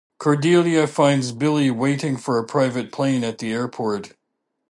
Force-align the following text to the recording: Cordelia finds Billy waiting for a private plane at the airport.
Cordelia 0.17 0.87
finds 0.87 1.31
Billy 1.31 1.69
waiting 1.69 2.17
for 2.17 2.39
a 2.39 2.43
private 2.43 2.91
plane 2.91 3.23
at 3.23 3.37
the 3.37 3.53
airport. 3.53 4.13